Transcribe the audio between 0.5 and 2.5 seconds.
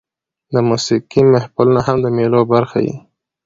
د موسیقۍ محفلونه هم د مېلو